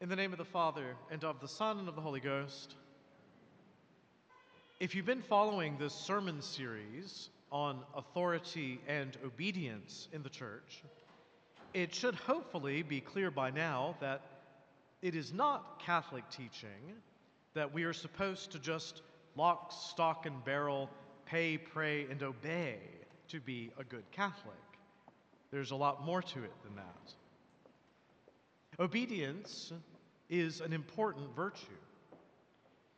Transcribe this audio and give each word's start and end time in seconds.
In 0.00 0.08
the 0.08 0.14
name 0.14 0.30
of 0.30 0.38
the 0.38 0.44
Father, 0.44 0.94
and 1.10 1.24
of 1.24 1.40
the 1.40 1.48
Son, 1.48 1.80
and 1.80 1.88
of 1.88 1.96
the 1.96 2.00
Holy 2.00 2.20
Ghost. 2.20 2.76
If 4.78 4.94
you've 4.94 5.04
been 5.04 5.22
following 5.22 5.76
this 5.76 5.92
sermon 5.92 6.40
series 6.40 7.30
on 7.50 7.80
authority 7.96 8.80
and 8.86 9.18
obedience 9.24 10.06
in 10.12 10.22
the 10.22 10.28
church, 10.28 10.84
it 11.74 11.92
should 11.96 12.14
hopefully 12.14 12.82
be 12.82 13.00
clear 13.00 13.32
by 13.32 13.50
now 13.50 13.96
that 14.00 14.22
it 15.02 15.16
is 15.16 15.32
not 15.32 15.82
Catholic 15.84 16.30
teaching 16.30 16.94
that 17.54 17.74
we 17.74 17.82
are 17.82 17.92
supposed 17.92 18.52
to 18.52 18.60
just 18.60 19.02
lock, 19.34 19.72
stock, 19.72 20.26
and 20.26 20.44
barrel, 20.44 20.88
pay, 21.26 21.58
pray, 21.58 22.06
and 22.08 22.22
obey 22.22 22.78
to 23.30 23.40
be 23.40 23.72
a 23.76 23.82
good 23.82 24.08
Catholic. 24.12 24.54
There's 25.50 25.72
a 25.72 25.76
lot 25.76 26.06
more 26.06 26.22
to 26.22 26.44
it 26.44 26.52
than 26.62 26.76
that. 26.76 27.14
Obedience 28.80 29.72
is 30.28 30.60
an 30.60 30.72
important 30.72 31.34
virtue. 31.34 31.66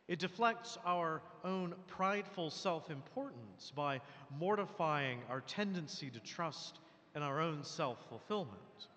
It 0.09 0.19
deflects 0.19 0.77
our 0.85 1.23
own 1.45 1.75
prideful 1.87 2.51
self 2.51 2.91
importance 2.91 3.73
by 3.75 4.01
mortifying 4.39 5.21
our 5.31 5.41
tendency 5.41 6.11
to 6.11 6.21
trust 6.21 6.81
in 7.15 7.23
our 7.23 7.41
own 7.41 7.63
self 7.63 7.99
fulfillment. 8.09 8.89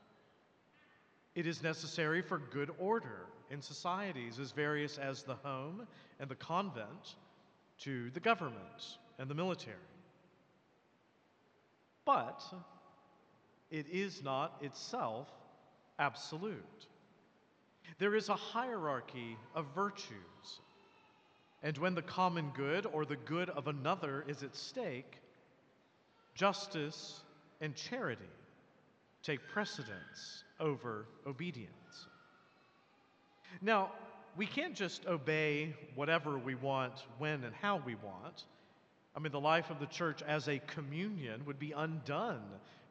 It 1.35 1.47
is 1.47 1.63
necessary 1.63 2.21
for 2.21 2.37
good 2.37 2.71
order 2.79 3.27
in 3.49 3.61
societies 3.61 4.39
as 4.39 4.51
various 4.51 4.97
as 4.97 5.23
the 5.23 5.35
home 5.35 5.87
and 6.19 6.29
the 6.29 6.35
convent 6.35 7.15
to 7.79 8.09
the 8.11 8.19
government 8.19 8.97
and 9.19 9.29
the 9.29 9.35
military. 9.35 9.77
But 12.05 12.43
it 13.71 13.87
is 13.91 14.23
not 14.23 14.57
itself 14.61 15.27
absolute. 15.99 16.87
There 17.99 18.15
is 18.15 18.29
a 18.29 18.35
hierarchy 18.35 19.37
of 19.55 19.65
virtues. 19.75 20.59
And 21.61 21.77
when 21.77 21.95
the 21.95 22.01
common 22.01 22.51
good 22.55 22.85
or 22.85 23.05
the 23.05 23.15
good 23.15 23.49
of 23.49 23.67
another 23.67 24.25
is 24.27 24.43
at 24.43 24.55
stake, 24.55 25.19
justice 26.35 27.21
and 27.61 27.75
charity 27.75 28.21
take 29.21 29.47
precedence 29.47 30.43
over 30.59 31.05
obedience. 31.25 32.07
Now, 33.61 33.91
we 34.35 34.45
can't 34.45 34.75
just 34.75 35.05
obey 35.05 35.75
whatever 35.95 36.37
we 36.37 36.55
want, 36.55 37.03
when 37.19 37.43
and 37.43 37.53
how 37.61 37.81
we 37.85 37.95
want. 37.95 38.45
I 39.15 39.19
mean, 39.19 39.31
the 39.31 39.39
life 39.39 39.69
of 39.69 39.79
the 39.79 39.85
church 39.85 40.23
as 40.23 40.49
a 40.49 40.59
communion 40.59 41.45
would 41.45 41.59
be 41.59 41.71
undone 41.71 42.41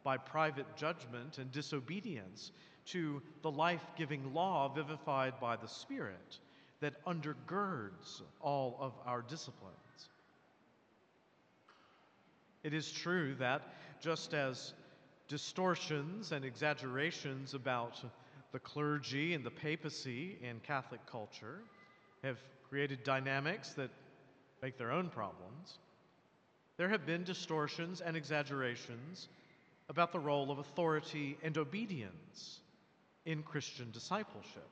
by 0.04 0.16
private 0.16 0.66
judgment 0.76 1.38
and 1.38 1.50
disobedience 1.50 2.52
to 2.86 3.22
the 3.42 3.50
life 3.50 3.84
giving 3.96 4.34
law 4.34 4.68
vivified 4.68 5.34
by 5.40 5.56
the 5.56 5.68
Spirit 5.68 6.38
that 6.80 7.04
undergirds 7.04 8.22
all 8.40 8.76
of 8.80 8.92
our 9.06 9.22
disciplines. 9.22 9.76
It 12.62 12.74
is 12.74 12.90
true 12.90 13.34
that 13.36 13.62
just 14.00 14.34
as 14.34 14.74
distortions 15.28 16.32
and 16.32 16.44
exaggerations 16.44 17.54
about 17.54 18.02
the 18.52 18.58
clergy 18.58 19.34
and 19.34 19.44
the 19.44 19.50
papacy 19.50 20.38
in 20.42 20.60
Catholic 20.60 21.04
culture 21.06 21.60
have 22.22 22.38
created 22.68 23.04
dynamics 23.04 23.70
that 23.70 23.90
make 24.60 24.76
their 24.76 24.92
own 24.92 25.08
problems, 25.08 25.78
there 26.76 26.88
have 26.88 27.06
been 27.06 27.24
distortions 27.24 28.00
and 28.00 28.16
exaggerations 28.16 29.28
about 29.88 30.12
the 30.12 30.18
role 30.18 30.50
of 30.50 30.58
authority 30.58 31.36
and 31.42 31.58
obedience 31.58 32.61
in 33.24 33.42
Christian 33.42 33.90
discipleship. 33.90 34.68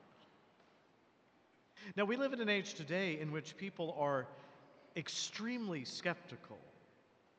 Now, 1.95 2.05
we 2.05 2.15
live 2.15 2.33
in 2.33 2.41
an 2.41 2.49
age 2.49 2.73
today 2.73 3.19
in 3.19 3.31
which 3.31 3.57
people 3.57 3.95
are 3.99 4.27
extremely 4.95 5.85
skeptical 5.85 6.59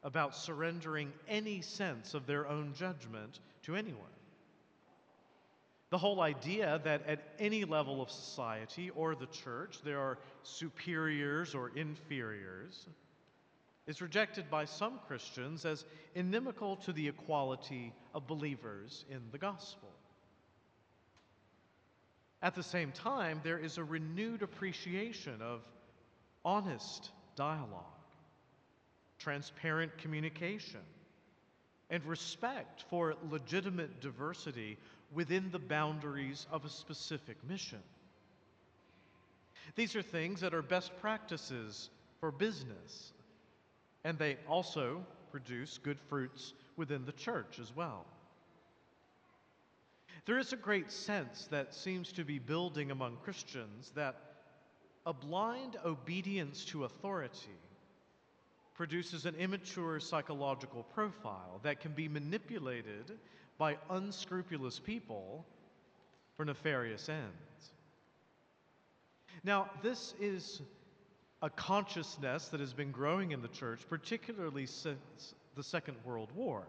about 0.03 0.35
surrendering 0.35 1.13
any 1.29 1.61
sense 1.61 2.15
of 2.15 2.27
their 2.27 2.49
own 2.49 2.75
judgment 2.75 3.39
to 3.63 3.77
anyone. 3.77 4.01
The 5.91 5.99
whole 5.99 6.23
idea 6.23 6.81
that 6.85 7.07
at 7.07 7.21
any 7.39 7.65
level 7.65 8.01
of 8.01 8.11
society 8.11 8.91
or 8.91 9.15
the 9.15 9.27
church 9.27 9.79
there 9.85 10.01
are 10.01 10.19
superiors 10.43 11.55
or 11.55 11.71
inferiors 11.77 12.87
is 13.87 14.01
rejected 14.01 14.51
by 14.51 14.65
some 14.65 14.99
Christians 15.07 15.65
as 15.65 15.85
inimical 16.15 16.77
to 16.77 16.93
the 16.93 17.09
equality 17.09 17.93
of 18.15 18.27
believers 18.27 19.05
in 19.11 19.21
the 19.33 19.39
gospel. 19.39 19.92
At 22.43 22.57
the 22.57 22.63
same 22.63 22.91
time, 22.91 23.41
there 23.45 23.59
is 23.59 23.79
a 23.79 23.85
renewed 23.85 24.43
appreciation 24.43 25.41
of 25.41 25.61
honest 26.45 27.11
dialogue, 27.37 27.85
transparent 29.19 29.97
communication, 29.99 30.81
and 31.89 32.05
respect 32.05 32.85
for 32.91 33.15
legitimate 33.31 34.01
diversity 34.01 34.77
within 35.13 35.51
the 35.53 35.59
boundaries 35.59 36.47
of 36.51 36.65
a 36.65 36.69
specific 36.69 37.37
mission. 37.49 37.83
These 39.77 39.95
are 39.95 40.03
things 40.03 40.41
that 40.41 40.53
are 40.53 40.63
best 40.63 40.91
practices 41.01 41.91
for 42.19 42.33
business, 42.33 43.13
and 44.05 44.19
they 44.19 44.37
also 44.49 45.07
produce 45.31 45.79
good 45.79 46.01
fruits 46.09 46.55
within 46.77 47.05
the 47.05 47.13
church 47.13 47.59
as 47.61 47.75
well. 47.77 48.05
There 50.25 50.39
is 50.39 50.53
a 50.53 50.57
great 50.57 50.91
sense 50.93 51.49
that 51.51 51.75
seems 51.75 52.13
to 52.13 52.25
be 52.25 52.39
building 52.39 52.91
among 52.91 53.17
Christians 53.25 53.91
that 53.95 54.17
a 55.05 55.13
blind 55.13 55.77
obedience 55.85 56.65
to 56.67 56.85
authority 56.85 57.59
produces 58.75 59.27
an 59.27 59.35
immature 59.35 59.99
psychological 59.99 60.85
profile 60.85 61.61
that 61.65 61.81
can 61.81 61.93
be 61.93 62.09
manipulated 62.09 63.19
by 63.59 63.77
unscrupulous 63.91 64.79
people 64.79 65.45
for 66.37 66.45
nefarious 66.45 67.09
ends. 67.09 67.73
Now, 69.45 69.71
this 69.83 70.15
is 70.21 70.63
a 71.43 71.51
consciousness 71.51 72.47
that 72.49 72.61
has 72.61 72.73
been 72.73 72.93
growing 72.93 73.33
in 73.33 73.43
the 73.43 73.49
church, 73.49 73.81
particularly 73.89 74.67
since 74.67 75.35
the 75.57 75.63
Second 75.65 75.97
World 76.05 76.31
War, 76.35 76.65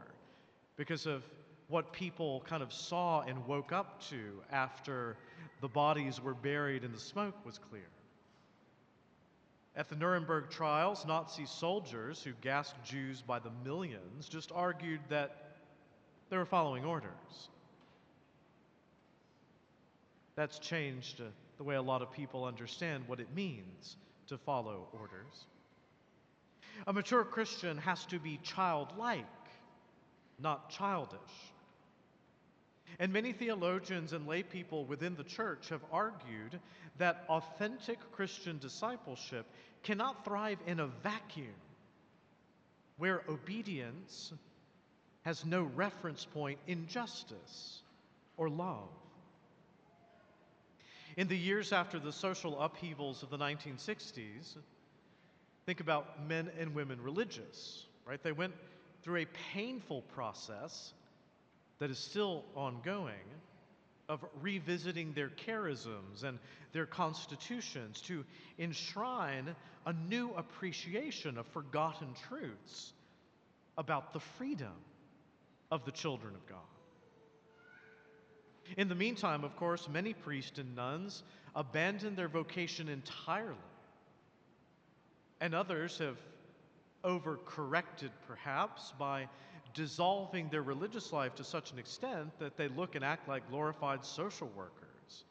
because 0.75 1.05
of 1.05 1.23
what 1.73 1.91
people 1.91 2.43
kind 2.47 2.61
of 2.61 2.71
saw 2.71 3.21
and 3.21 3.47
woke 3.47 3.71
up 3.71 3.99
to 4.07 4.39
after 4.51 5.17
the 5.59 5.67
bodies 5.67 6.21
were 6.21 6.35
buried 6.35 6.83
and 6.83 6.93
the 6.93 6.99
smoke 6.99 7.33
was 7.43 7.57
clear. 7.57 7.89
At 9.75 9.89
the 9.89 9.95
Nuremberg 9.95 10.51
trials, 10.51 11.03
Nazi 11.07 11.47
soldiers 11.47 12.21
who 12.21 12.33
gassed 12.41 12.75
Jews 12.83 13.23
by 13.23 13.39
the 13.39 13.49
millions 13.65 14.29
just 14.29 14.51
argued 14.51 14.99
that 15.09 15.55
they 16.29 16.37
were 16.37 16.45
following 16.45 16.85
orders. 16.85 17.49
That's 20.35 20.59
changed 20.59 21.21
uh, 21.21 21.23
the 21.57 21.63
way 21.63 21.73
a 21.73 21.81
lot 21.81 22.03
of 22.03 22.11
people 22.11 22.45
understand 22.45 23.03
what 23.07 23.19
it 23.19 23.33
means 23.35 23.97
to 24.27 24.37
follow 24.37 24.89
orders. 24.93 25.47
A 26.85 26.93
mature 26.93 27.23
Christian 27.23 27.79
has 27.79 28.05
to 28.05 28.19
be 28.19 28.39
childlike, 28.43 29.25
not 30.39 30.69
childish. 30.69 31.19
And 32.99 33.11
many 33.11 33.33
theologians 33.33 34.13
and 34.13 34.27
lay 34.27 34.43
people 34.43 34.85
within 34.85 35.15
the 35.15 35.23
church 35.23 35.69
have 35.69 35.83
argued 35.91 36.59
that 36.97 37.25
authentic 37.29 37.99
Christian 38.11 38.59
discipleship 38.59 39.45
cannot 39.83 40.23
thrive 40.23 40.59
in 40.67 40.79
a 40.79 40.87
vacuum 40.87 41.55
where 42.97 43.21
obedience 43.27 44.33
has 45.23 45.45
no 45.45 45.63
reference 45.63 46.25
point 46.25 46.59
in 46.67 46.87
justice 46.87 47.81
or 48.37 48.49
love. 48.49 48.89
In 51.15 51.27
the 51.27 51.37
years 51.37 51.71
after 51.71 51.99
the 51.99 52.11
social 52.11 52.59
upheavals 52.59 53.23
of 53.23 53.29
the 53.29 53.37
1960s, 53.37 54.57
think 55.65 55.79
about 55.79 56.27
men 56.27 56.49
and 56.59 56.73
women 56.73 57.01
religious, 57.01 57.85
right? 58.05 58.21
They 58.21 58.31
went 58.31 58.53
through 59.03 59.17
a 59.21 59.27
painful 59.53 60.01
process 60.13 60.93
that 61.79 61.89
is 61.89 61.97
still 61.97 62.43
ongoing 62.55 63.13
of 64.09 64.23
revisiting 64.41 65.13
their 65.13 65.29
charisms 65.29 66.23
and 66.23 66.39
their 66.73 66.85
constitutions 66.85 68.01
to 68.01 68.25
enshrine 68.59 69.55
a 69.85 69.93
new 69.93 70.31
appreciation 70.35 71.37
of 71.37 71.45
forgotten 71.47 72.07
truths 72.27 72.93
about 73.77 74.13
the 74.13 74.19
freedom 74.19 74.73
of 75.71 75.85
the 75.85 75.91
children 75.91 76.35
of 76.35 76.45
God. 76.47 76.59
In 78.77 78.87
the 78.87 78.95
meantime, 78.95 79.43
of 79.43 79.55
course, 79.55 79.89
many 79.89 80.13
priests 80.13 80.57
and 80.57 80.75
nuns 80.75 81.23
abandoned 81.55 82.17
their 82.17 82.27
vocation 82.27 82.87
entirely, 82.89 83.57
and 85.41 85.53
others 85.53 85.97
have 85.97 86.17
overcorrected 87.03 88.09
perhaps 88.27 88.93
by 88.97 89.27
dissolving 89.73 90.49
their 90.49 90.61
religious 90.61 91.11
life 91.11 91.35
to 91.35 91.43
such 91.43 91.71
an 91.71 91.79
extent 91.79 92.37
that 92.39 92.57
they 92.57 92.67
look 92.67 92.95
and 92.95 93.03
act 93.03 93.27
like 93.27 93.49
glorified 93.49 94.05
social 94.05 94.49
workers 94.55 95.23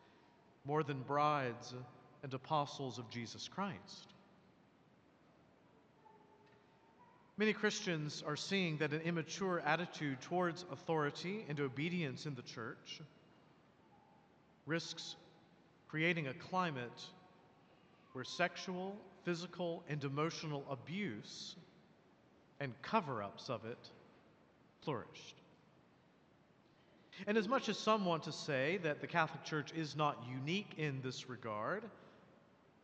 more 0.65 0.83
than 0.83 1.01
brides 1.03 1.75
and 2.23 2.35
apostles 2.35 2.99
of 2.99 3.11
Jesus 3.11 3.49
Christ. 3.49 4.15
Many 7.37 7.53
Christians 7.53 8.23
are 8.27 8.37
seeing 8.37 8.77
that 8.79 8.93
an 8.93 9.01
immature 9.01 9.61
attitude 9.65 10.21
towards 10.21 10.65
authority 10.71 11.45
and 11.49 11.59
obedience 11.59 12.27
in 12.27 12.35
the 12.35 12.43
church 12.43 13.01
risks 14.67 15.17
creating 15.89 16.29
a 16.29 16.35
climate 16.35 17.03
where 18.13 18.25
sexual, 18.25 18.97
physical, 19.25 19.83
and 19.89 20.05
emotional 20.05 20.65
abuse 20.71 21.57
and 22.61 22.73
cover 22.83 23.23
ups 23.23 23.49
of 23.49 23.65
it 23.65 23.91
flourished. 24.83 25.37
And 27.27 27.39
as 27.39 27.49
much 27.49 27.69
as 27.69 27.79
some 27.79 28.05
want 28.05 28.25
to 28.25 28.33
say 28.33 28.79
that 28.83 29.01
the 29.01 29.07
Catholic 29.07 29.45
Church 29.45 29.73
is 29.73 29.97
not 29.97 30.25
unique 30.29 30.75
in 30.77 31.01
this 31.03 31.29
regard, 31.29 31.85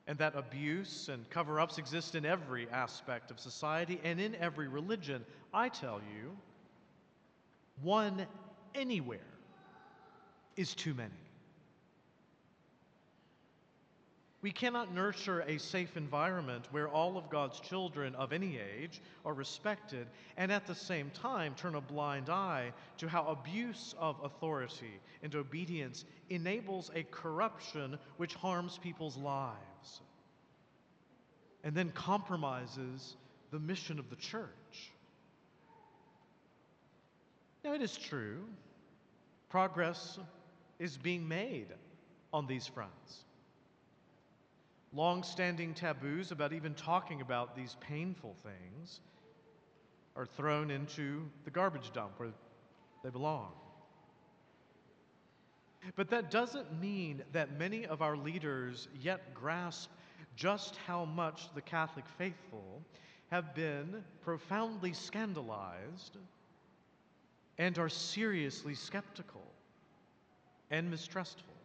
and 0.07 0.17
that 0.19 0.35
abuse 0.37 1.09
and 1.13 1.29
cover 1.29 1.61
ups 1.61 1.77
exist 1.77 2.15
in 2.15 2.25
every 2.25 2.69
aspect 2.71 3.31
of 3.31 3.39
society 3.39 4.01
and 4.05 4.21
in 4.21 4.35
every 4.37 4.69
religion, 4.69 5.25
I 5.53 5.69
tell 5.69 6.01
you, 6.15 6.37
one 7.83 8.27
anywhere 8.75 9.21
is 10.57 10.75
too 10.75 10.95
many. 10.95 11.11
We 14.41 14.53
cannot 14.53 14.95
nurture 14.95 15.41
a 15.41 15.59
safe 15.59 15.97
environment 15.97 16.69
where 16.71 16.89
all 16.89 17.17
of 17.17 17.29
God's 17.29 17.59
children 17.59 18.15
of 18.15 18.33
any 18.33 18.59
age 18.59 19.01
are 19.25 19.35
respected 19.35 20.07
and 20.37 20.53
at 20.53 20.65
the 20.65 20.77
same 20.77 21.11
time 21.11 21.55
turn 21.57 21.75
a 21.75 21.81
blind 21.81 22.31
eye 22.31 22.73
to 22.99 23.09
how 23.09 23.27
abuse 23.27 23.97
of 23.99 24.17
authority 24.23 25.01
and 25.25 25.35
obedience 25.35 26.05
enables 26.31 26.93
a 26.95 27.03
corruption 27.11 27.99
which 28.17 28.35
harms 28.35 28.79
people's 28.79 29.17
lives 29.17 30.03
and 31.65 31.75
then 31.75 31.91
compromises 31.91 33.17
the 33.51 33.59
mission 33.59 33.99
of 33.99 34.09
the 34.09 34.17
church. 34.17 34.93
Now, 37.65 37.75
it 37.75 37.83
is 37.83 37.97
true, 37.97 38.45
progress 39.49 40.17
is 40.79 40.97
being 40.97 41.27
made 41.27 41.67
on 42.33 42.47
these 42.47 42.69
fronts 42.69 43.25
long 44.93 45.23
standing 45.23 45.75
taboos 45.75 46.31
about 46.33 46.53
even 46.53 46.75
talking 46.75 47.21
about 47.21 47.55
these 47.57 47.77
painful 47.81 48.35
things 48.43 49.01
are 50.17 50.27
thrown 50.27 50.71
into 50.71 51.29
the 51.45 51.51
garbage 51.51 51.93
dump 51.93 52.13
where 52.17 52.31
they 53.05 53.11
belong. 53.11 53.53
But 55.97 56.11
that 56.11 56.31
doesn't 56.31 56.81
mean 56.81 57.23
that 57.33 57.59
many 57.59 57.87
of 57.87 58.03
our 58.03 58.17
leaders 58.17 58.89
yet 59.01 59.35
grasp 59.35 59.91
just 60.37 60.77
how 60.87 61.05
much 61.05 61.53
the 61.55 61.61
Catholic 61.61 62.05
faithful 62.17 62.83
have 63.31 63.55
been 63.55 64.03
profoundly 64.23 64.93
scandalized 64.93 66.17
and 67.59 67.79
are 67.79 67.89
seriously 67.89 68.75
skeptical 68.75 69.45
and 70.71 70.91
mistrustful. 70.91 71.58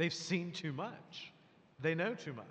They've 0.00 0.14
seen 0.14 0.52
too 0.52 0.72
much, 0.72 1.30
they 1.78 1.94
know 1.94 2.14
too 2.14 2.32
much. 2.32 2.46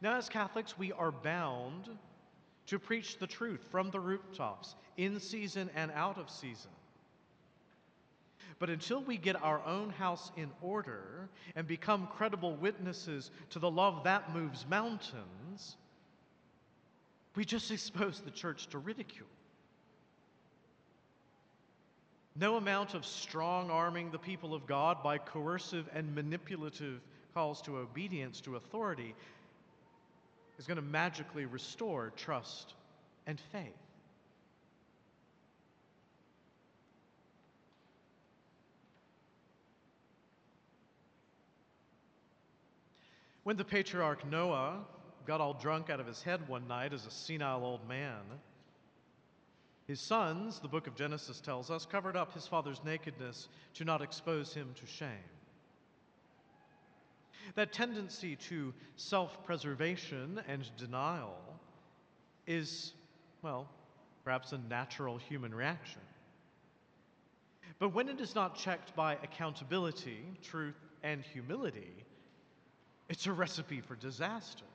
Now, 0.00 0.16
as 0.16 0.28
Catholics, 0.28 0.78
we 0.78 0.92
are 0.92 1.10
bound 1.10 1.88
to 2.66 2.78
preach 2.78 3.18
the 3.18 3.26
truth 3.26 3.66
from 3.72 3.90
the 3.90 3.98
rooftops, 3.98 4.76
in 4.96 5.18
season 5.18 5.68
and 5.74 5.90
out 5.96 6.16
of 6.16 6.30
season. 6.30 6.70
But 8.60 8.70
until 8.70 9.02
we 9.02 9.16
get 9.16 9.42
our 9.42 9.60
own 9.66 9.90
house 9.90 10.30
in 10.36 10.48
order 10.62 11.28
and 11.56 11.66
become 11.66 12.06
credible 12.14 12.54
witnesses 12.54 13.32
to 13.50 13.58
the 13.58 13.68
love 13.68 14.04
that 14.04 14.32
moves 14.32 14.64
mountains, 14.70 15.76
we 17.34 17.44
just 17.44 17.68
expose 17.72 18.20
the 18.20 18.30
church 18.30 18.68
to 18.68 18.78
ridicule. 18.78 19.26
No 22.40 22.56
amount 22.56 22.94
of 22.94 23.04
strong 23.04 23.68
arming 23.68 24.12
the 24.12 24.18
people 24.18 24.54
of 24.54 24.64
God 24.64 25.02
by 25.02 25.18
coercive 25.18 25.88
and 25.92 26.14
manipulative 26.14 27.00
calls 27.34 27.60
to 27.62 27.78
obedience 27.78 28.40
to 28.42 28.54
authority 28.54 29.14
is 30.56 30.66
going 30.66 30.76
to 30.76 30.82
magically 30.82 31.46
restore 31.46 32.12
trust 32.16 32.74
and 33.26 33.40
faith. 33.50 33.72
When 43.42 43.56
the 43.56 43.64
patriarch 43.64 44.24
Noah 44.30 44.84
got 45.26 45.40
all 45.40 45.54
drunk 45.54 45.90
out 45.90 45.98
of 45.98 46.06
his 46.06 46.22
head 46.22 46.46
one 46.48 46.68
night 46.68 46.92
as 46.92 47.04
a 47.04 47.10
senile 47.10 47.64
old 47.64 47.88
man, 47.88 48.20
his 49.88 50.00
sons, 50.00 50.60
the 50.60 50.68
book 50.68 50.86
of 50.86 50.94
Genesis 50.94 51.40
tells 51.40 51.70
us, 51.70 51.86
covered 51.86 52.14
up 52.14 52.34
his 52.34 52.46
father's 52.46 52.80
nakedness 52.84 53.48
to 53.72 53.84
not 53.86 54.02
expose 54.02 54.52
him 54.52 54.68
to 54.78 54.86
shame. 54.86 55.08
That 57.54 57.72
tendency 57.72 58.36
to 58.50 58.74
self 58.96 59.42
preservation 59.46 60.42
and 60.46 60.68
denial 60.76 61.38
is, 62.46 62.92
well, 63.40 63.66
perhaps 64.24 64.52
a 64.52 64.58
natural 64.58 65.16
human 65.16 65.54
reaction. 65.54 66.02
But 67.78 67.94
when 67.94 68.10
it 68.10 68.20
is 68.20 68.34
not 68.34 68.56
checked 68.56 68.94
by 68.94 69.14
accountability, 69.14 70.22
truth, 70.42 70.76
and 71.02 71.22
humility, 71.22 71.94
it's 73.08 73.26
a 73.26 73.32
recipe 73.32 73.80
for 73.80 73.96
disaster. 73.96 74.67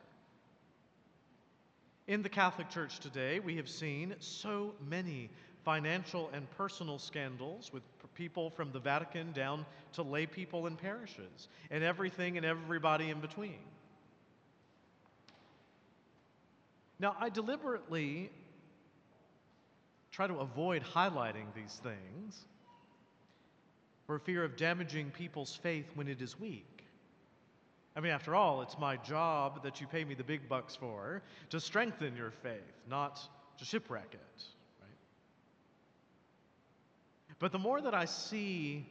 In 2.07 2.21
the 2.21 2.29
Catholic 2.29 2.69
Church 2.69 2.99
today, 2.99 3.39
we 3.39 3.55
have 3.55 3.69
seen 3.69 4.15
so 4.19 4.73
many 4.89 5.29
financial 5.63 6.29
and 6.33 6.49
personal 6.57 6.99
scandals 6.99 7.71
with 7.71 7.83
people 8.13 8.49
from 8.49 8.73
the 8.73 8.79
Vatican 8.79 9.31
down 9.31 9.65
to 9.93 10.03
lay 10.03 10.25
people 10.25 10.67
in 10.67 10.75
parishes 10.75 11.47
and 11.71 11.81
everything 11.81 12.35
and 12.35 12.45
everybody 12.45 13.09
in 13.09 13.21
between. 13.21 13.59
Now, 16.99 17.15
I 17.19 17.29
deliberately 17.29 18.29
try 20.11 20.27
to 20.27 20.35
avoid 20.35 20.83
highlighting 20.83 21.53
these 21.55 21.79
things 21.81 22.45
for 24.05 24.19
fear 24.19 24.43
of 24.43 24.57
damaging 24.57 25.11
people's 25.11 25.55
faith 25.55 25.85
when 25.95 26.09
it 26.09 26.21
is 26.21 26.37
weak. 26.37 26.72
I 27.95 27.99
mean, 27.99 28.11
after 28.11 28.33
all, 28.33 28.61
it's 28.63 28.77
my 28.79 28.97
job 28.97 29.63
that 29.63 29.79
you 29.79 29.87
pay 29.87 30.03
me 30.03 30.15
the 30.15 30.23
big 30.23 30.49
bucks 30.49 30.75
for 30.75 31.21
to 31.51 31.59
strengthen 31.59 32.15
your 32.15 32.31
faith, 32.31 32.61
not 32.89 33.19
to 33.59 33.65
shipwreck 33.65 34.07
it, 34.11 34.43
right? 34.81 34.97
But 37.37 37.51
the 37.51 37.59
more 37.59 37.79
that 37.81 37.93
I 37.93 38.05
see 38.05 38.87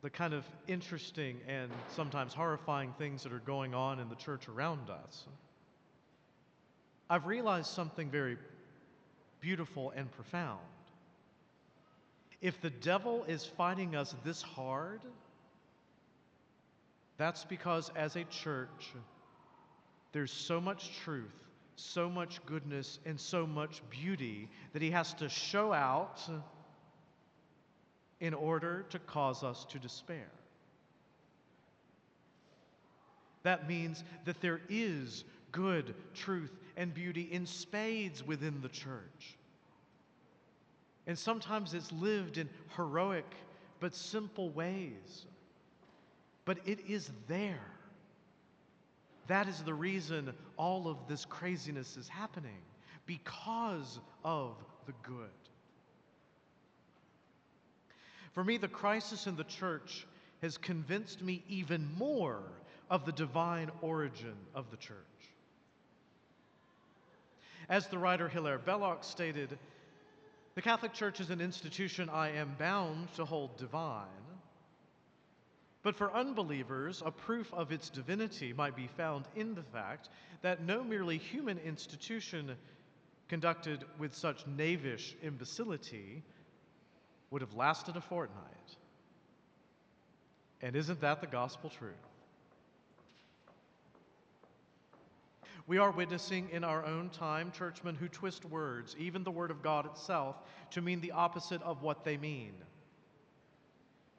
the 0.00 0.08
kind 0.08 0.32
of 0.32 0.44
interesting 0.66 1.40
and 1.46 1.70
sometimes 1.94 2.32
horrifying 2.32 2.94
things 2.98 3.24
that 3.24 3.32
are 3.32 3.40
going 3.40 3.74
on 3.74 3.98
in 3.98 4.08
the 4.08 4.14
church 4.14 4.48
around 4.48 4.88
us, 4.88 5.26
I've 7.10 7.26
realized 7.26 7.66
something 7.66 8.10
very 8.10 8.38
beautiful 9.40 9.92
and 9.94 10.10
profound. 10.12 10.60
If 12.40 12.60
the 12.60 12.70
devil 12.70 13.24
is 13.24 13.44
fighting 13.44 13.96
us 13.96 14.14
this 14.24 14.40
hard, 14.40 15.00
that's 17.18 17.44
because 17.44 17.90
as 17.96 18.16
a 18.16 18.24
church, 18.24 18.92
there's 20.12 20.32
so 20.32 20.60
much 20.60 20.90
truth, 21.04 21.24
so 21.76 22.08
much 22.08 22.44
goodness, 22.46 23.00
and 23.04 23.20
so 23.20 23.46
much 23.46 23.82
beauty 23.90 24.48
that 24.72 24.80
he 24.80 24.90
has 24.92 25.12
to 25.14 25.28
show 25.28 25.72
out 25.72 26.20
in 28.20 28.34
order 28.34 28.86
to 28.90 28.98
cause 29.00 29.42
us 29.44 29.66
to 29.70 29.78
despair. 29.78 30.30
That 33.42 33.68
means 33.68 34.02
that 34.24 34.40
there 34.40 34.60
is 34.68 35.24
good, 35.52 35.94
truth, 36.14 36.52
and 36.76 36.94
beauty 36.94 37.28
in 37.30 37.46
spades 37.46 38.24
within 38.26 38.60
the 38.60 38.68
church. 38.68 39.36
And 41.06 41.18
sometimes 41.18 41.74
it's 41.74 41.90
lived 41.92 42.38
in 42.38 42.48
heroic 42.76 43.24
but 43.80 43.94
simple 43.94 44.50
ways 44.50 45.26
but 46.48 46.56
it 46.64 46.78
is 46.88 47.10
there. 47.26 47.60
That 49.26 49.48
is 49.48 49.60
the 49.60 49.74
reason 49.74 50.32
all 50.56 50.88
of 50.88 50.96
this 51.06 51.26
craziness 51.26 51.98
is 51.98 52.08
happening 52.08 52.62
because 53.04 54.00
of 54.24 54.56
the 54.86 54.94
good. 55.02 55.28
For 58.32 58.42
me, 58.42 58.56
the 58.56 58.66
crisis 58.66 59.26
in 59.26 59.36
the 59.36 59.44
church 59.44 60.06
has 60.40 60.56
convinced 60.56 61.20
me 61.20 61.44
even 61.50 61.86
more 61.98 62.40
of 62.88 63.04
the 63.04 63.12
divine 63.12 63.70
origin 63.82 64.36
of 64.54 64.70
the 64.70 64.78
church. 64.78 64.96
As 67.68 67.88
the 67.88 67.98
writer 67.98 68.26
Hilaire 68.26 68.58
Belloc 68.58 69.04
stated, 69.04 69.58
The 70.54 70.62
Catholic 70.62 70.94
Church 70.94 71.20
is 71.20 71.28
an 71.28 71.42
institution 71.42 72.08
I 72.08 72.30
am 72.36 72.56
bound 72.58 73.12
to 73.16 73.26
hold 73.26 73.58
divine. 73.58 74.27
But 75.82 75.96
for 75.96 76.12
unbelievers, 76.12 77.02
a 77.04 77.10
proof 77.10 77.52
of 77.54 77.72
its 77.72 77.88
divinity 77.88 78.52
might 78.52 78.76
be 78.76 78.88
found 78.88 79.26
in 79.36 79.54
the 79.54 79.62
fact 79.62 80.08
that 80.42 80.62
no 80.62 80.82
merely 80.82 81.18
human 81.18 81.58
institution 81.58 82.56
conducted 83.28 83.84
with 83.98 84.14
such 84.14 84.46
knavish 84.46 85.14
imbecility 85.22 86.22
would 87.30 87.42
have 87.42 87.54
lasted 87.54 87.96
a 87.96 88.00
fortnight. 88.00 88.76
And 90.62 90.74
isn't 90.74 91.00
that 91.00 91.20
the 91.20 91.26
gospel 91.26 91.70
truth? 91.70 91.94
We 95.68 95.76
are 95.76 95.90
witnessing 95.90 96.48
in 96.50 96.64
our 96.64 96.84
own 96.84 97.10
time 97.10 97.52
churchmen 97.52 97.94
who 97.94 98.08
twist 98.08 98.44
words, 98.46 98.96
even 98.98 99.22
the 99.22 99.30
Word 99.30 99.50
of 99.50 99.62
God 99.62 99.84
itself, 99.84 100.36
to 100.70 100.80
mean 100.80 101.02
the 101.02 101.12
opposite 101.12 101.62
of 101.62 101.82
what 101.82 102.04
they 102.04 102.16
mean, 102.16 102.54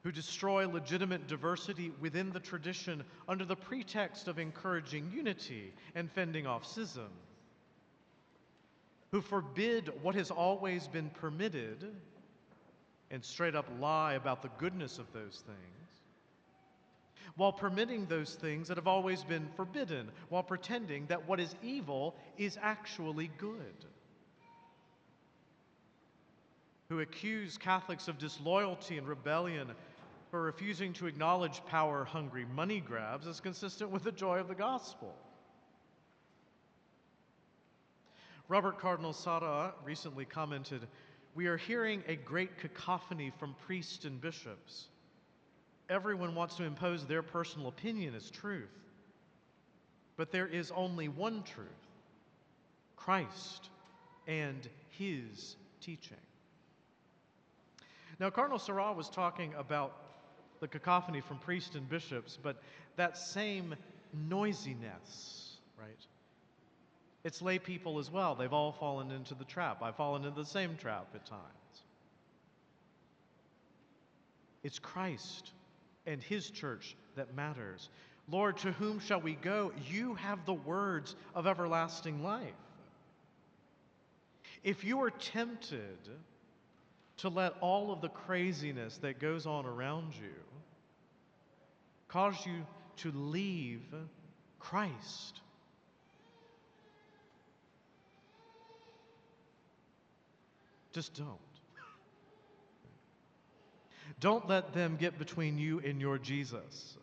who 0.03 0.11
destroy 0.11 0.67
legitimate 0.67 1.27
diversity 1.27 1.91
within 1.99 2.31
the 2.31 2.39
tradition 2.39 3.03
under 3.27 3.45
the 3.45 3.55
pretext 3.55 4.27
of 4.27 4.39
encouraging 4.39 5.11
unity 5.13 5.73
and 5.95 6.11
fending 6.11 6.47
off 6.47 6.65
schism, 6.65 7.09
who 9.11 9.21
forbid 9.21 9.91
what 10.01 10.15
has 10.15 10.31
always 10.31 10.87
been 10.87 11.09
permitted 11.09 11.83
and 13.11 13.23
straight 13.23 13.55
up 13.55 13.67
lie 13.79 14.13
about 14.13 14.41
the 14.41 14.51
goodness 14.57 14.99
of 14.99 15.11
those 15.13 15.43
things 15.45 15.79
while 17.39 17.53
permitting 17.53 18.05
those 18.05 18.35
things 18.35 18.67
that 18.67 18.75
have 18.75 18.87
always 18.87 19.23
been 19.23 19.47
forbidden, 19.55 20.09
while 20.27 20.43
pretending 20.43 21.05
that 21.07 21.25
what 21.27 21.39
is 21.39 21.55
evil 21.63 22.13
is 22.37 22.57
actually 22.61 23.31
good. 23.37 23.85
Who 26.89 26.99
accuse 26.99 27.57
Catholics 27.57 28.09
of 28.09 28.17
disloyalty 28.17 28.97
and 28.97 29.07
rebellion 29.07 29.71
for 30.29 30.41
refusing 30.41 30.93
to 30.93 31.07
acknowledge 31.07 31.63
power 31.65 32.03
hungry 32.03 32.45
money 32.53 32.79
grabs 32.79 33.27
as 33.27 33.39
consistent 33.39 33.89
with 33.89 34.03
the 34.03 34.11
joy 34.11 34.39
of 34.39 34.47
the 34.47 34.55
gospel. 34.55 35.15
Robert 38.47 38.79
Cardinal 38.79 39.13
Sarah 39.13 39.73
recently 39.83 40.25
commented 40.25 40.87
We 41.35 41.47
are 41.47 41.57
hearing 41.57 42.03
a 42.07 42.15
great 42.15 42.57
cacophony 42.57 43.31
from 43.39 43.55
priests 43.65 44.05
and 44.05 44.19
bishops 44.19 44.87
everyone 45.89 46.35
wants 46.35 46.55
to 46.55 46.63
impose 46.63 47.05
their 47.05 47.23
personal 47.23 47.67
opinion 47.67 48.13
as 48.15 48.29
truth. 48.29 48.69
But 50.17 50.31
there 50.31 50.47
is 50.47 50.71
only 50.71 51.07
one 51.07 51.43
truth 51.43 51.67
Christ 52.95 53.69
and 54.27 54.67
his 54.89 55.55
teaching. 55.81 56.17
Now, 58.19 58.29
Cardinal 58.29 58.59
Sarah 58.59 58.93
was 58.93 59.09
talking 59.09 59.53
about 59.57 59.93
the 60.59 60.67
cacophony 60.67 61.21
from 61.21 61.37
priests 61.39 61.75
and 61.75 61.87
bishops, 61.89 62.37
but 62.41 62.61
that 62.95 63.17
same 63.17 63.75
noisiness, 64.13 65.57
right? 65.79 66.05
It's 67.23 67.41
lay 67.41 67.59
people 67.59 67.99
as 67.99 68.11
well. 68.11 68.35
They've 68.35 68.53
all 68.53 68.71
fallen 68.71 69.11
into 69.11 69.35
the 69.35 69.45
trap. 69.45 69.81
I've 69.81 69.95
fallen 69.95 70.23
into 70.23 70.39
the 70.39 70.45
same 70.45 70.77
trap 70.77 71.07
at 71.13 71.25
times. 71.25 71.43
It's 74.63 74.79
Christ 74.79 75.51
and 76.05 76.21
his 76.21 76.49
church 76.49 76.95
that 77.15 77.35
matters. 77.35 77.89
Lord, 78.29 78.57
to 78.57 78.71
whom 78.73 78.99
shall 78.99 79.21
we 79.21 79.35
go? 79.35 79.71
You 79.89 80.15
have 80.15 80.45
the 80.45 80.53
words 80.53 81.15
of 81.33 81.47
everlasting 81.47 82.23
life. 82.23 82.53
If 84.63 84.83
you 84.83 85.01
are 85.01 85.09
tempted 85.09 85.97
to 87.17 87.29
let 87.29 87.53
all 87.61 87.91
of 87.91 88.01
the 88.01 88.09
craziness 88.09 88.97
that 88.97 89.19
goes 89.19 89.45
on 89.45 89.65
around 89.65 90.13
you 90.15 90.35
cause 92.09 92.35
you 92.45 92.65
to 92.97 93.11
leave 93.11 93.81
Christ, 94.59 95.39
just 100.93 101.13
don't. 101.15 101.37
Don't 104.19 104.49
let 104.49 104.73
them 104.73 104.97
get 104.99 105.17
between 105.17 105.57
you 105.57 105.79
and 105.79 106.01
your 106.01 106.17
Jesus. 106.17 106.97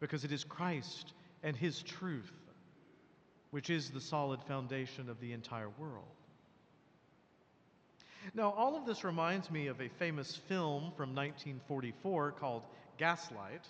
Because 0.00 0.24
it 0.24 0.32
is 0.32 0.42
Christ 0.42 1.12
and 1.44 1.54
His 1.56 1.80
truth 1.82 2.32
which 3.50 3.70
is 3.70 3.90
the 3.90 4.00
solid 4.00 4.42
foundation 4.42 5.08
of 5.08 5.18
the 5.20 5.32
entire 5.32 5.70
world. 5.78 6.15
Now, 8.34 8.50
all 8.52 8.76
of 8.76 8.86
this 8.86 9.04
reminds 9.04 9.50
me 9.50 9.68
of 9.68 9.80
a 9.80 9.88
famous 9.88 10.36
film 10.48 10.92
from 10.96 11.14
1944 11.14 12.32
called 12.32 12.62
Gaslight. 12.98 13.66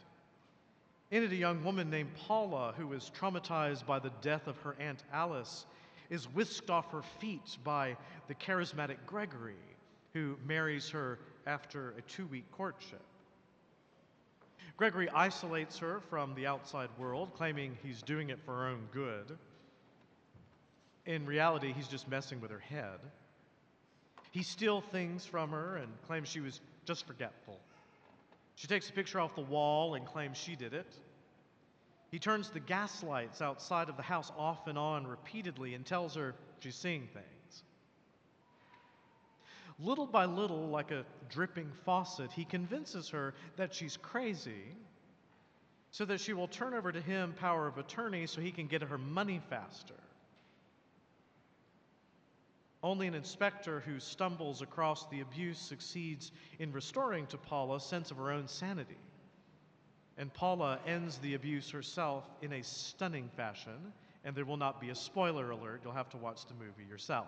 In 1.10 1.22
it, 1.22 1.32
a 1.32 1.36
young 1.36 1.62
woman 1.62 1.90
named 1.90 2.10
Paula, 2.26 2.74
who 2.76 2.92
is 2.92 3.10
traumatized 3.18 3.86
by 3.86 3.98
the 3.98 4.10
death 4.22 4.46
of 4.46 4.56
her 4.58 4.74
Aunt 4.80 5.02
Alice, 5.12 5.66
is 6.10 6.24
whisked 6.34 6.70
off 6.70 6.90
her 6.92 7.02
feet 7.20 7.56
by 7.62 7.96
the 8.28 8.34
charismatic 8.34 8.96
Gregory, 9.06 9.54
who 10.12 10.36
marries 10.46 10.88
her 10.90 11.18
after 11.46 11.94
a 11.98 12.02
two 12.02 12.26
week 12.26 12.50
courtship. 12.52 13.02
Gregory 14.76 15.08
isolates 15.10 15.78
her 15.78 16.00
from 16.10 16.34
the 16.34 16.46
outside 16.46 16.90
world, 16.98 17.30
claiming 17.34 17.76
he's 17.82 18.02
doing 18.02 18.30
it 18.30 18.38
for 18.44 18.54
her 18.56 18.66
own 18.66 18.88
good. 18.92 19.38
In 21.06 21.24
reality, 21.24 21.72
he's 21.72 21.88
just 21.88 22.08
messing 22.08 22.40
with 22.40 22.50
her 22.50 22.58
head. 22.58 22.98
He 24.36 24.42
steals 24.42 24.84
things 24.92 25.24
from 25.24 25.48
her 25.48 25.76
and 25.76 25.88
claims 26.06 26.28
she 26.28 26.40
was 26.40 26.60
just 26.84 27.06
forgetful. 27.06 27.58
She 28.54 28.66
takes 28.66 28.90
a 28.90 28.92
picture 28.92 29.18
off 29.18 29.34
the 29.34 29.40
wall 29.40 29.94
and 29.94 30.04
claims 30.04 30.36
she 30.36 30.56
did 30.56 30.74
it. 30.74 30.92
He 32.10 32.18
turns 32.18 32.50
the 32.50 32.60
gas 32.60 33.02
lights 33.02 33.40
outside 33.40 33.88
of 33.88 33.96
the 33.96 34.02
house 34.02 34.30
off 34.36 34.66
and 34.66 34.76
on 34.76 35.06
repeatedly 35.06 35.72
and 35.72 35.86
tells 35.86 36.14
her 36.16 36.34
she's 36.60 36.74
seeing 36.74 37.08
things. 37.14 37.62
Little 39.80 40.06
by 40.06 40.26
little, 40.26 40.68
like 40.68 40.90
a 40.90 41.06
dripping 41.30 41.72
faucet, 41.86 42.30
he 42.30 42.44
convinces 42.44 43.08
her 43.08 43.32
that 43.56 43.74
she's 43.74 43.96
crazy 43.96 44.76
so 45.92 46.04
that 46.04 46.20
she 46.20 46.34
will 46.34 46.48
turn 46.48 46.74
over 46.74 46.92
to 46.92 47.00
him 47.00 47.32
power 47.40 47.66
of 47.66 47.78
attorney 47.78 48.26
so 48.26 48.42
he 48.42 48.52
can 48.52 48.66
get 48.66 48.82
her 48.82 48.98
money 48.98 49.40
faster. 49.48 49.94
Only 52.86 53.08
an 53.08 53.16
inspector 53.16 53.80
who 53.80 53.98
stumbles 53.98 54.62
across 54.62 55.08
the 55.08 55.20
abuse 55.20 55.58
succeeds 55.58 56.30
in 56.60 56.70
restoring 56.70 57.26
to 57.26 57.36
Paula 57.36 57.78
a 57.78 57.80
sense 57.80 58.12
of 58.12 58.16
her 58.16 58.30
own 58.30 58.46
sanity. 58.46 58.96
And 60.16 60.32
Paula 60.32 60.78
ends 60.86 61.18
the 61.18 61.34
abuse 61.34 61.68
herself 61.68 62.22
in 62.42 62.52
a 62.52 62.62
stunning 62.62 63.28
fashion, 63.36 63.92
and 64.24 64.36
there 64.36 64.44
will 64.44 64.56
not 64.56 64.80
be 64.80 64.90
a 64.90 64.94
spoiler 64.94 65.50
alert. 65.50 65.80
You'll 65.82 65.94
have 65.94 66.10
to 66.10 66.16
watch 66.16 66.46
the 66.46 66.54
movie 66.54 66.84
yourself. 66.88 67.26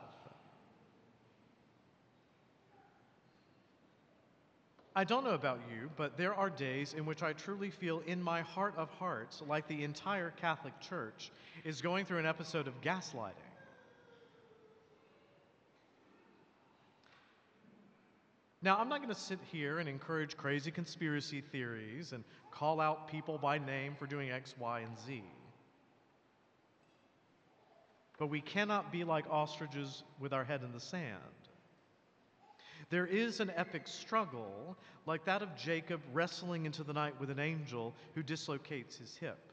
I 4.95 5.03
don't 5.03 5.25
know 5.25 5.35
about 5.35 5.59
you, 5.73 5.91
but 5.97 6.17
there 6.17 6.35
are 6.35 6.51
days 6.51 6.95
in 6.95 7.05
which 7.05 7.25
I 7.25 7.33
truly 7.33 7.71
feel 7.71 8.01
in 8.07 8.23
my 8.23 8.43
heart 8.43 8.75
of 8.77 8.91
hearts 8.91 9.43
like 9.49 9.67
the 9.67 9.83
entire 9.83 10.31
Catholic 10.41 10.79
Church 10.79 11.33
is 11.65 11.81
going 11.81 12.05
through 12.05 12.19
an 12.19 12.27
episode 12.27 12.69
of 12.69 12.81
gaslighting. 12.81 13.48
Now, 18.69 18.77
I'm 18.77 18.91
not 18.91 18.99
going 18.99 19.15
to 19.15 19.19
sit 19.19 19.39
here 19.51 19.79
and 19.79 19.89
encourage 19.89 20.37
crazy 20.37 20.71
conspiracy 20.71 21.41
theories 21.41 22.13
and 22.13 22.23
call 22.51 22.83
out 22.83 23.09
people 23.09 23.39
by 23.39 23.57
name 23.57 23.95
for 23.99 24.07
doing 24.07 24.31
X, 24.31 24.55
Y, 24.59 24.81
and 24.81 24.99
Z. 25.07 25.23
But 28.19 28.27
we 28.27 28.43
cannot 28.43 28.93
be 28.93 29.05
like 29.05 29.25
ostriches 29.31 30.03
with 30.21 30.35
our 30.35 30.45
head 30.45 30.61
in 30.63 30.73
the 30.73 30.81
sand. 30.81 31.17
There 32.91 33.07
is 33.07 33.41
an 33.41 33.51
epic 33.57 33.89
struggle, 33.89 34.77
like 35.07 35.25
that 35.25 35.41
of 35.41 35.57
Jacob 35.57 36.03
wrestling 36.13 36.67
into 36.67 36.85
the 36.85 36.93
night 36.93 37.19
with 37.19 37.31
an 37.31 37.41
angel 37.41 37.95
who 38.15 38.23
dislocates 38.23 38.99
his 38.99 39.17
hip. 39.17 39.51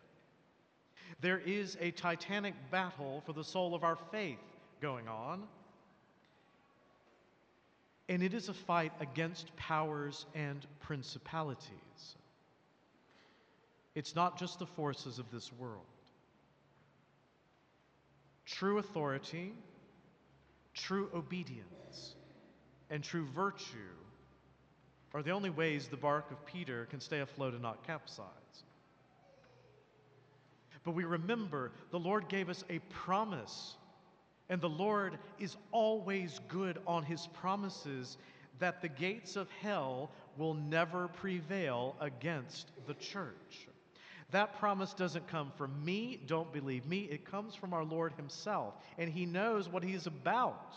There 1.22 1.40
is 1.40 1.78
a 1.80 1.92
titanic 1.92 2.56
battle 2.70 3.24
for 3.26 3.32
the 3.32 3.46
soul 3.46 3.76
of 3.76 3.86
our 3.86 3.98
faith 4.12 4.44
going 4.82 5.08
on. 5.08 5.44
And 8.08 8.22
it 8.22 8.34
is 8.34 8.50
a 8.50 8.54
fight 8.54 8.94
against 9.00 9.56
powers 9.56 10.26
and 10.36 10.66
principalities. 10.80 12.16
It's 13.96 14.16
not 14.16 14.38
just 14.38 14.60
the 14.60 14.66
forces 14.66 15.20
of 15.20 15.32
this 15.32 15.52
world. 15.54 15.82
True 18.46 18.78
authority, 18.78 19.54
true 20.74 21.10
obedience, 21.16 22.16
and 22.90 23.04
true 23.04 23.26
virtue 23.34 23.96
are 25.14 25.24
the 25.24 25.32
only 25.32 25.50
ways 25.50 25.88
the 25.88 25.98
bark 25.98 26.30
of 26.30 26.46
Peter 26.46 26.86
can 26.88 27.00
stay 27.00 27.22
afloat 27.22 27.54
and 27.54 27.62
not 27.62 27.88
capsize. 27.88 28.28
But 30.84 30.92
we 30.92 31.06
remember 31.06 31.72
the 31.90 32.00
Lord 32.00 32.28
gave 32.28 32.50
us 32.50 32.64
a 32.70 32.80
promise 32.90 33.76
And 34.50 34.62
the 34.62 34.70
Lord 34.70 35.18
is 35.40 35.58
always 35.72 36.40
good 36.48 36.80
on 36.86 37.04
his 37.04 37.28
promises 37.28 38.18
that 38.60 38.82
the 38.82 38.88
gates 38.88 39.36
of 39.36 39.50
hell 39.62 40.12
will 40.38 40.54
never 40.54 41.08
prevail 41.08 41.96
against 42.00 42.72
the 42.88 42.94
church. 42.96 43.68
That 44.32 44.58
promise 44.60 44.94
doesn't 44.94 45.28
come 45.28 45.52
from 45.58 45.84
me, 45.84 46.20
don't 46.28 46.52
believe 46.52 46.86
me. 46.86 47.08
It 47.12 47.30
comes 47.30 47.56
from 47.56 47.74
our 47.74 47.84
Lord 47.84 48.14
himself, 48.14 48.74
and 48.98 49.10
he 49.10 49.26
knows 49.26 49.70
what 49.70 49.84
he's 49.84 50.08
about. 50.08 50.76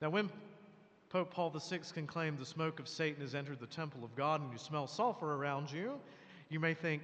Now, 0.00 0.10
when 0.10 0.30
Pope 1.08 1.32
Paul 1.32 1.50
VI 1.50 1.80
can 1.92 2.06
claim 2.06 2.36
the 2.36 2.44
smoke 2.44 2.78
of 2.78 2.86
Satan 2.86 3.22
has 3.22 3.34
entered 3.34 3.58
the 3.58 3.66
temple 3.66 4.04
of 4.04 4.14
God 4.14 4.40
and 4.40 4.52
you 4.52 4.58
smell 4.58 4.86
sulfur 4.86 5.34
around 5.34 5.72
you, 5.72 5.98
you 6.48 6.60
may 6.60 6.74
think, 6.74 7.02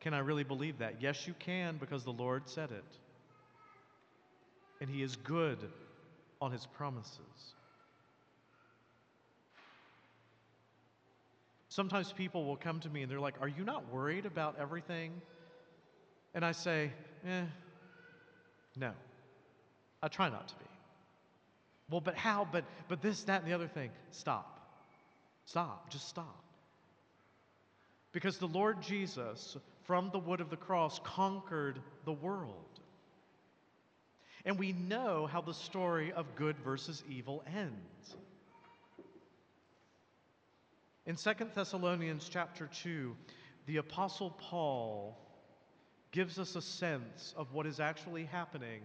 can 0.00 0.14
I 0.14 0.18
really 0.18 0.44
believe 0.44 0.78
that? 0.78 1.00
Yes, 1.00 1.26
you 1.26 1.34
can 1.38 1.76
because 1.76 2.04
the 2.04 2.12
Lord 2.12 2.48
said 2.48 2.70
it. 2.70 2.84
And 4.80 4.88
He 4.88 5.02
is 5.02 5.16
good 5.16 5.58
on 6.40 6.52
His 6.52 6.66
promises. 6.66 7.18
Sometimes 11.68 12.12
people 12.12 12.44
will 12.44 12.56
come 12.56 12.80
to 12.80 12.88
me 12.88 13.02
and 13.02 13.10
they're 13.10 13.20
like, 13.20 13.40
Are 13.40 13.48
you 13.48 13.64
not 13.64 13.92
worried 13.92 14.26
about 14.26 14.56
everything? 14.58 15.12
And 16.34 16.44
I 16.44 16.52
say, 16.52 16.90
Eh, 17.26 17.44
no. 18.76 18.92
I 20.02 20.08
try 20.08 20.28
not 20.28 20.48
to 20.48 20.54
be. 20.54 20.64
Well, 21.90 22.00
but 22.00 22.14
how? 22.14 22.46
But 22.50 22.64
but 22.88 23.02
this, 23.02 23.22
that, 23.24 23.42
and 23.42 23.50
the 23.50 23.54
other 23.54 23.66
thing. 23.66 23.90
Stop. 24.12 24.60
Stop. 25.46 25.90
Just 25.90 26.08
stop. 26.08 26.44
Because 28.12 28.38
the 28.38 28.46
Lord 28.48 28.80
Jesus, 28.80 29.56
from 29.84 30.10
the 30.10 30.18
wood 30.18 30.40
of 30.40 30.50
the 30.50 30.56
cross, 30.56 31.00
conquered 31.04 31.80
the 32.04 32.12
world. 32.12 32.54
And 34.44 34.58
we 34.58 34.72
know 34.72 35.26
how 35.26 35.40
the 35.40 35.54
story 35.54 36.12
of 36.12 36.34
good 36.34 36.58
versus 36.60 37.02
evil 37.08 37.42
ends. 37.46 38.16
In 41.06 41.16
2 41.16 41.32
Thessalonians 41.54 42.28
chapter 42.30 42.68
2, 42.82 43.16
the 43.66 43.78
Apostle 43.78 44.30
Paul 44.38 45.18
gives 46.10 46.38
us 46.38 46.56
a 46.56 46.62
sense 46.62 47.34
of 47.36 47.52
what 47.52 47.66
is 47.66 47.80
actually 47.80 48.24
happening 48.24 48.80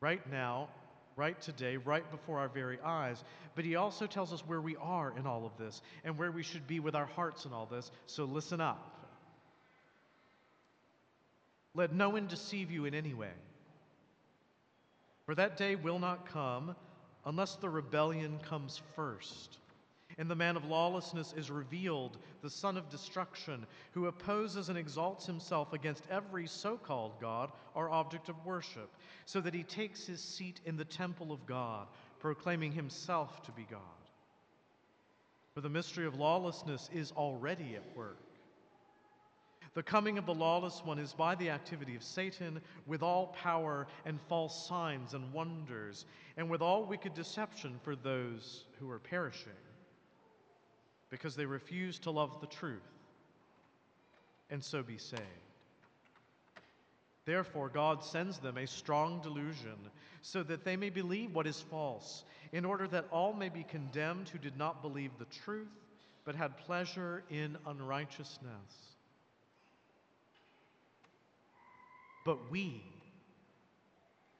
right 0.00 0.20
now 0.30 0.68
right 1.20 1.38
today, 1.42 1.76
right 1.76 2.10
before 2.10 2.38
our 2.38 2.48
very 2.48 2.78
eyes. 2.80 3.22
But 3.54 3.66
he 3.66 3.76
also 3.76 4.06
tells 4.06 4.32
us 4.32 4.40
where 4.46 4.62
we 4.62 4.74
are 4.76 5.12
in 5.18 5.26
all 5.26 5.44
of 5.44 5.52
this 5.58 5.82
and 6.02 6.16
where 6.16 6.32
we 6.32 6.42
should 6.42 6.66
be 6.66 6.80
with 6.80 6.94
our 6.94 7.04
hearts 7.04 7.44
in 7.44 7.52
all 7.52 7.66
this. 7.66 7.90
So 8.06 8.24
listen 8.24 8.58
up. 8.58 8.96
Let 11.74 11.92
no 11.92 12.08
one 12.08 12.26
deceive 12.26 12.70
you 12.70 12.86
in 12.86 12.94
any 12.94 13.12
way. 13.12 13.36
For 15.26 15.34
that 15.34 15.58
day 15.58 15.76
will 15.76 15.98
not 15.98 16.32
come 16.32 16.74
unless 17.26 17.54
the 17.56 17.68
rebellion 17.68 18.38
comes 18.48 18.80
first 18.96 19.59
and 20.20 20.30
the 20.30 20.36
man 20.36 20.54
of 20.54 20.66
lawlessness 20.66 21.32
is 21.34 21.50
revealed, 21.50 22.18
the 22.42 22.50
son 22.50 22.76
of 22.76 22.90
destruction, 22.90 23.64
who 23.92 24.06
opposes 24.06 24.68
and 24.68 24.76
exalts 24.76 25.24
himself 25.24 25.72
against 25.72 26.04
every 26.10 26.46
so 26.46 26.76
called 26.76 27.18
God 27.22 27.50
or 27.74 27.88
object 27.88 28.28
of 28.28 28.44
worship, 28.44 28.90
so 29.24 29.40
that 29.40 29.54
he 29.54 29.62
takes 29.62 30.06
his 30.06 30.20
seat 30.20 30.60
in 30.66 30.76
the 30.76 30.84
temple 30.84 31.32
of 31.32 31.46
God, 31.46 31.86
proclaiming 32.18 32.70
himself 32.70 33.42
to 33.44 33.52
be 33.52 33.66
God. 33.70 33.80
For 35.54 35.62
the 35.62 35.70
mystery 35.70 36.04
of 36.04 36.18
lawlessness 36.18 36.90
is 36.92 37.12
already 37.12 37.74
at 37.74 37.96
work. 37.96 38.18
The 39.72 39.82
coming 39.82 40.18
of 40.18 40.26
the 40.26 40.34
lawless 40.34 40.82
one 40.84 40.98
is 40.98 41.14
by 41.14 41.34
the 41.34 41.48
activity 41.48 41.96
of 41.96 42.02
Satan 42.02 42.60
with 42.86 43.02
all 43.02 43.28
power 43.28 43.86
and 44.04 44.20
false 44.28 44.68
signs 44.68 45.14
and 45.14 45.32
wonders, 45.32 46.04
and 46.36 46.50
with 46.50 46.60
all 46.60 46.84
wicked 46.84 47.14
deception 47.14 47.80
for 47.82 47.96
those 47.96 48.66
who 48.78 48.90
are 48.90 48.98
perishing 48.98 49.52
because 51.10 51.34
they 51.36 51.46
refuse 51.46 51.98
to 52.00 52.10
love 52.10 52.40
the 52.40 52.46
truth 52.46 52.80
and 54.50 54.62
so 54.62 54.82
be 54.82 54.98
saved. 54.98 55.22
Therefore, 57.24 57.68
God 57.68 58.02
sends 58.02 58.38
them 58.38 58.56
a 58.56 58.66
strong 58.66 59.20
delusion 59.22 59.76
so 60.22 60.42
that 60.42 60.64
they 60.64 60.76
may 60.76 60.90
believe 60.90 61.34
what 61.34 61.46
is 61.46 61.60
false, 61.60 62.24
in 62.52 62.64
order 62.64 62.88
that 62.88 63.06
all 63.10 63.32
may 63.32 63.48
be 63.48 63.62
condemned 63.62 64.28
who 64.28 64.38
did 64.38 64.56
not 64.56 64.82
believe 64.82 65.10
the 65.18 65.26
truth, 65.26 65.68
but 66.24 66.34
had 66.34 66.56
pleasure 66.58 67.22
in 67.30 67.56
unrighteousness. 67.66 68.96
But 72.24 72.50
we 72.50 72.82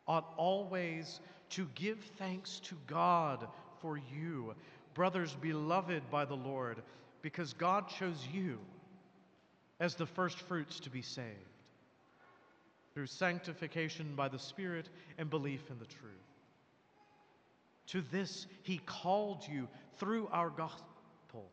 ought 0.07 0.33
always 0.37 1.21
to 1.51 1.69
give 1.75 1.99
thanks 2.19 2.61
to 2.61 2.75
God 2.87 3.47
for 3.81 3.97
you 3.97 4.55
brothers 4.95 5.37
beloved 5.41 6.11
by 6.11 6.25
the 6.25 6.37
Lord, 6.37 6.83
because 7.23 7.53
God 7.53 7.89
chose 7.89 8.27
you 8.33 8.59
as 9.79 9.95
the 9.95 10.07
first 10.07 10.39
fruits 10.41 10.81
to 10.81 10.91
be 10.91 11.03
saved 11.03 11.27
through 12.95 13.07
sanctification 13.07 14.15
by 14.17 14.29
the 14.29 14.39
Spirit 14.39 14.89
and 15.17 15.31
belief 15.31 15.71
in 15.71 15.79
the 15.79 15.87
truth. 15.87 16.13
To 17.89 18.03
this 18.13 18.47
he 18.63 18.79
called 18.87 19.45
you 19.51 19.69
through 19.99 20.29
our 20.33 20.51
gospel, 20.51 21.51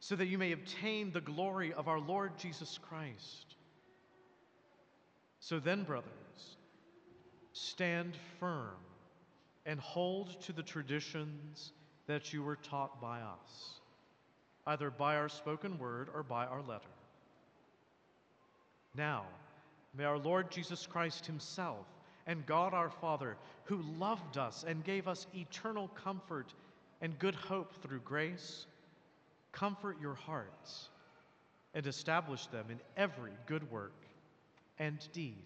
so 0.00 0.16
that 0.16 0.26
you 0.26 0.38
may 0.38 0.52
obtain 0.52 1.12
the 1.12 1.20
glory 1.20 1.72
of 1.72 1.88
our 1.88 2.00
Lord 2.00 2.36
Jesus 2.38 2.78
Christ. 2.78 3.56
So 5.40 5.58
then, 5.58 5.84
brothers, 5.84 6.10
stand 7.52 8.16
firm 8.40 8.76
and 9.64 9.78
hold 9.80 10.40
to 10.42 10.52
the 10.52 10.62
traditions 10.62 11.72
that 12.06 12.32
you 12.32 12.42
were 12.42 12.56
taught 12.56 13.00
by 13.00 13.20
us, 13.20 13.80
either 14.66 14.90
by 14.90 15.16
our 15.16 15.28
spoken 15.28 15.78
word 15.78 16.08
or 16.14 16.22
by 16.22 16.46
our 16.46 16.62
letter. 16.62 16.84
Now, 18.96 19.24
may 19.96 20.04
our 20.04 20.18
Lord 20.18 20.50
Jesus 20.50 20.86
Christ 20.86 21.26
Himself 21.26 21.86
and 22.26 22.46
God 22.46 22.74
our 22.74 22.90
Father, 22.90 23.36
who 23.64 23.82
loved 23.98 24.38
us 24.38 24.64
and 24.66 24.84
gave 24.84 25.06
us 25.08 25.26
eternal 25.34 25.88
comfort 25.88 26.52
and 27.00 27.18
good 27.18 27.34
hope 27.34 27.74
through 27.82 28.00
grace, 28.00 28.66
comfort 29.52 29.96
your 30.00 30.14
hearts 30.14 30.88
and 31.74 31.86
establish 31.86 32.46
them 32.46 32.66
in 32.70 32.80
every 32.96 33.32
good 33.46 33.70
work 33.70 33.92
and 34.78 34.98
deed. 35.12 35.44